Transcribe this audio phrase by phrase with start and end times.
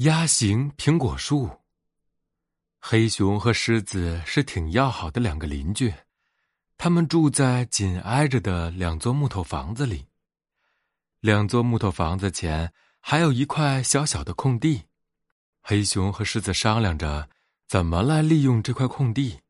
[0.00, 1.50] 鸭形苹果树。
[2.78, 5.92] 黑熊和狮子是挺要好的两个邻居，
[6.78, 10.06] 他们住在紧挨着的两座木头房子里。
[11.20, 14.84] 两座木头房子前还有一块小小的空地，
[15.60, 17.28] 黑熊和狮子商量着
[17.68, 19.40] 怎么来利用这块空地。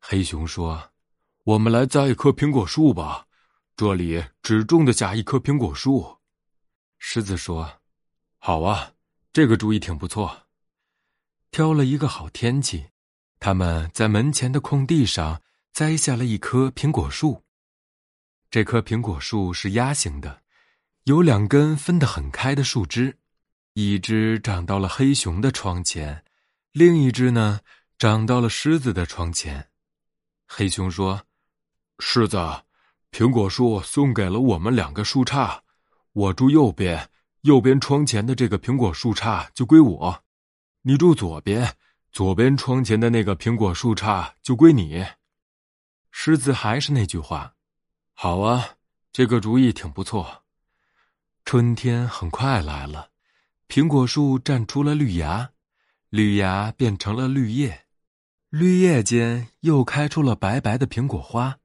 [0.00, 0.92] 黑熊说
[1.44, 3.26] ：“我们来栽一棵苹果树吧，
[3.76, 6.16] 这里只种得下一棵苹果树。”
[6.96, 7.82] 狮子说
[8.40, 8.92] ：“好啊。”
[9.36, 10.46] 这个主意挺不错。
[11.50, 12.86] 挑了一个好天气，
[13.38, 15.42] 他们在门前的空地上
[15.74, 17.44] 栽下了一棵苹果树。
[18.50, 20.40] 这棵苹果树是鸭形的，
[21.04, 23.18] 有两根分得很开的树枝，
[23.74, 26.24] 一只长到了黑熊的窗前，
[26.72, 27.60] 另一只呢
[27.98, 29.68] 长到了狮子的窗前。
[30.46, 31.26] 黑熊说
[32.00, 32.38] ：“狮子，
[33.12, 35.60] 苹果树送给了我们两个树杈，
[36.14, 37.10] 我住右边。”
[37.46, 40.24] 右边窗前的这个苹果树杈就归我，
[40.82, 41.76] 你住左边，
[42.10, 45.06] 左边窗前的那个苹果树杈就归你。
[46.10, 47.54] 狮子还是那句话，
[48.14, 48.70] 好啊，
[49.12, 50.42] 这个主意挺不错。
[51.44, 53.10] 春天很快来了，
[53.68, 55.52] 苹果树长出了绿芽，
[56.10, 57.86] 绿芽变成了绿叶，
[58.48, 61.60] 绿叶间又开出了白白的苹果花。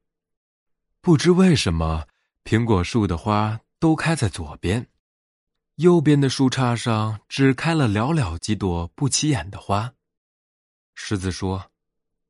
[1.00, 2.06] 不知为什么，
[2.44, 4.86] 苹果树的花都开在左边。
[5.82, 9.92] 右边的树杈上只开了寥寥几朵不起眼的花。
[10.94, 11.72] 狮子说：“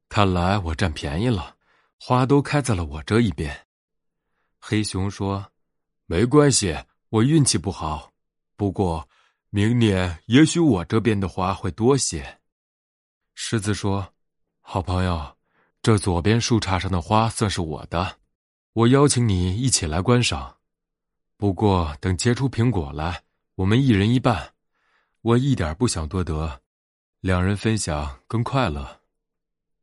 [0.08, 1.56] 看来我占便宜了，
[2.00, 3.66] 花都开在了我这一边。”
[4.58, 5.52] 黑熊说
[6.06, 6.74] ：“没关系，
[7.10, 8.10] 我运气不好。
[8.56, 9.06] 不过，
[9.50, 12.40] 明年也许我这边的花会多些。”
[13.36, 14.14] 狮子说
[14.62, 15.36] ：“好朋友，
[15.82, 18.18] 这左边树杈上的花算是我的，
[18.72, 20.56] 我邀请你一起来观赏。
[21.36, 23.22] 不过，等结出苹果来。”
[23.56, 24.54] 我们一人一半，
[25.20, 26.62] 我一点不想多得，
[27.20, 29.02] 两人分享更快乐。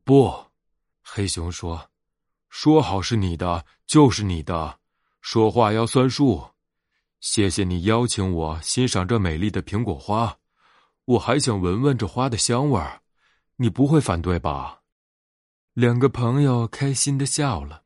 [0.02, 0.46] 不，
[1.02, 1.90] 黑熊说
[2.50, 4.80] ：“说好是你的就是你的，
[5.20, 6.50] 说话要算数。
[7.20, 10.36] 谢谢你邀请我欣赏这美丽的苹果花，
[11.04, 13.02] 我还想闻闻这花的香味儿，
[13.56, 14.80] 你不会反对吧？”
[15.74, 17.84] 两个朋友开心的笑了。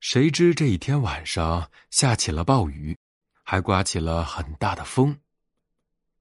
[0.00, 2.98] 谁知这一天晚上下起了暴雨。
[3.50, 5.18] 还刮起了很大的风。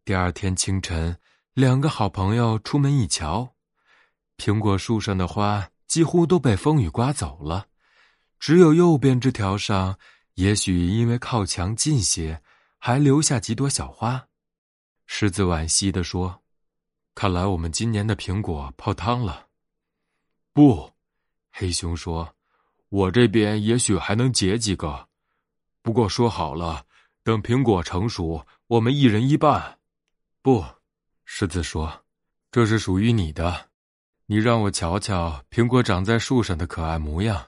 [0.03, 1.15] 第二天清晨，
[1.53, 3.53] 两个好朋友出门一瞧，
[4.35, 7.67] 苹果树上的花几乎都被风雨刮走了，
[8.39, 9.99] 只有右边枝条上，
[10.33, 12.41] 也许因为靠墙近些，
[12.79, 14.27] 还留下几朵小花。
[15.05, 16.41] 狮子惋惜地说
[17.13, 19.45] ：“看来我们今年的苹果泡汤了。”
[20.51, 20.91] 不，
[21.51, 22.33] 黑熊说
[22.89, 25.07] ：“我这边也许还能结几个，
[25.83, 26.85] 不过说好了。”
[27.29, 29.77] 等苹果成熟，我们一人一半。
[30.41, 30.65] 不，
[31.25, 32.03] 狮子说
[32.49, 33.69] ：“这是属于你的。
[34.25, 37.45] 你让我瞧瞧苹果长在树上的可爱模样，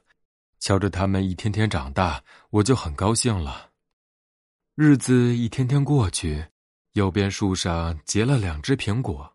[0.59, 3.71] 瞧着它们一天天长大，我就很高兴了。”
[4.77, 6.45] 日子一天天过去，
[6.91, 9.33] 右边树上结了两只苹果，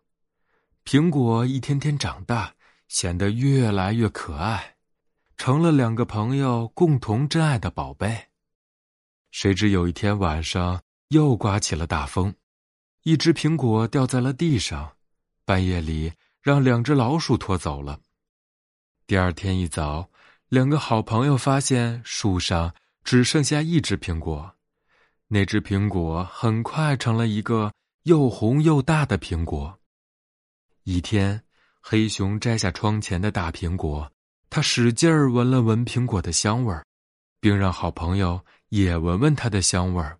[0.85, 2.53] 苹果一天天长大，
[2.87, 4.77] 显得越来越可爱，
[5.35, 8.26] 成了两个朋友共同珍爱的宝贝。
[9.39, 12.33] 谁知有一天晚上又刮起了大风，
[13.03, 14.93] 一只苹果掉在了地上，
[15.45, 16.11] 半夜里
[16.41, 17.99] 让两只老鼠拖走了。
[19.05, 20.09] 第二天一早，
[20.49, 24.55] 两个好朋友发现树上只剩下一只苹果，
[25.27, 27.71] 那只苹果很快成了一个
[28.05, 29.79] 又红又大的苹果。
[30.81, 31.43] 一天，
[31.79, 34.11] 黑熊摘下窗前的大苹果，
[34.49, 36.83] 他使劲儿闻了闻苹果的香味儿，
[37.39, 38.43] 并让好朋友。
[38.69, 40.19] 也闻闻它的香味儿。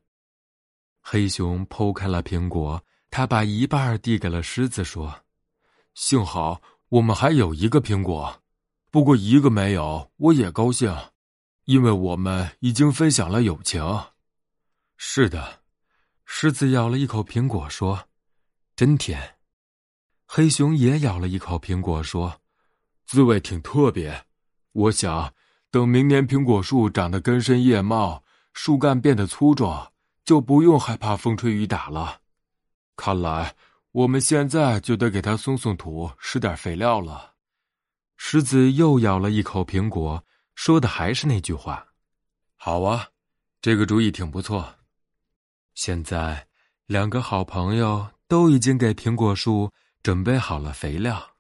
[1.02, 5.22] 黑熊剖开了苹果，他把一半递给了狮子，说
[5.96, 8.41] ：“幸好我们还有一个苹果，
[8.91, 10.94] 不过一个没有，我也高兴，
[11.63, 13.81] 因为我们已经分享了友情。”
[14.97, 15.62] 是的，
[16.25, 18.09] 狮子咬了一口苹果，说
[18.75, 19.38] ：“真甜。”
[20.27, 22.42] 黑熊也咬了一口苹果，说
[23.07, 24.25] ：“滋味挺特别。
[24.74, 25.33] 我想
[25.72, 28.24] 等明年苹果树长得根深叶茂。”
[28.57, 29.94] 树干变得粗壮，
[30.25, 32.21] 就不用害怕风吹雨打了。
[32.95, 33.56] 看来
[33.92, 37.36] 我们现在就得给它松松土，施点肥料了。
[38.18, 40.25] 狮子又咬了一口苹果，
[40.56, 41.89] 说的还是那句话
[42.57, 43.09] ：“好啊，
[43.62, 44.77] 这个主意挺不错。”
[45.75, 46.48] 现在，
[46.88, 49.71] 两个好朋友都已经给苹果树
[50.01, 51.37] 准备好了肥料。